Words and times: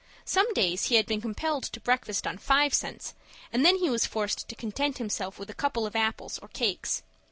Some 0.25 0.51
days 0.55 0.85
he 0.85 0.95
had 0.95 1.05
been 1.05 1.21
compelled 1.21 1.61
to 1.65 1.79
breakfast 1.79 2.25
on 2.25 2.39
five 2.39 2.73
cents, 2.73 3.13
and 3.53 3.63
then 3.63 3.75
he 3.77 3.87
was 3.87 4.07
forced 4.07 4.47
to 4.49 4.55
content 4.55 4.97
himself 4.97 5.37
with 5.37 5.51
a 5.51 5.53
couple 5.53 5.85
of 5.85 5.95
apples, 5.95 6.39
or 6.39 6.47
cakes. 6.47 7.03